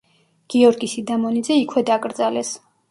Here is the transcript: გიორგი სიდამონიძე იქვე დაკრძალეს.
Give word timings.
გიორგი 0.53 0.89
სიდამონიძე 0.95 1.61
იქვე 1.63 1.87
დაკრძალეს. 1.93 2.57